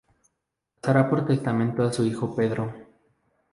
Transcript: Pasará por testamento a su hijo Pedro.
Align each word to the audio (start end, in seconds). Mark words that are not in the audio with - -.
Pasará 0.81 1.01
por 1.11 1.27
testamento 1.27 1.83
a 1.83 1.93
su 1.93 2.03
hijo 2.05 2.35
Pedro. 2.35 2.73